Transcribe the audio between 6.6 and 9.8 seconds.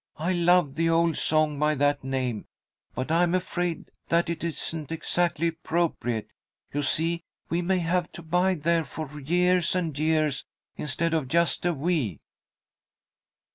You see, we may have to bide there for years